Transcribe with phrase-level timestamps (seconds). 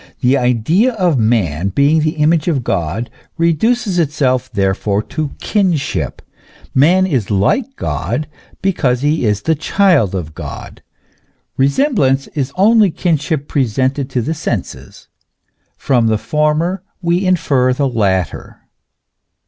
[0.21, 6.23] The idea of man being the image of God reduces itself therefore to kinship;
[6.73, 8.27] man is like God,
[8.63, 10.81] because he is the child of God.
[11.55, 15.07] Resemblance is only kinship presented to the senses;
[15.77, 18.61] from the former we infer the latter.